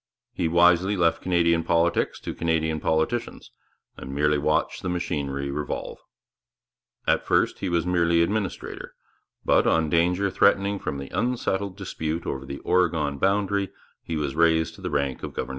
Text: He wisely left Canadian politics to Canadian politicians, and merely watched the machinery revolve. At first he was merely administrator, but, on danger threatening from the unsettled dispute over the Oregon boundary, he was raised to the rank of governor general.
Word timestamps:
He 0.33 0.47
wisely 0.47 0.97
left 0.97 1.21
Canadian 1.21 1.63
politics 1.63 2.19
to 2.21 2.33
Canadian 2.33 2.79
politicians, 2.79 3.51
and 3.97 4.15
merely 4.15 4.39
watched 4.39 4.81
the 4.81 4.89
machinery 4.89 5.51
revolve. 5.51 5.99
At 7.05 7.23
first 7.23 7.59
he 7.59 7.69
was 7.69 7.85
merely 7.85 8.23
administrator, 8.23 8.95
but, 9.45 9.67
on 9.67 9.91
danger 9.91 10.31
threatening 10.31 10.79
from 10.79 10.97
the 10.97 11.09
unsettled 11.15 11.77
dispute 11.77 12.25
over 12.25 12.47
the 12.47 12.57
Oregon 12.61 13.19
boundary, 13.19 13.69
he 14.01 14.15
was 14.17 14.33
raised 14.33 14.73
to 14.73 14.81
the 14.81 14.89
rank 14.89 15.21
of 15.21 15.33
governor 15.35 15.43
general. 15.43 15.49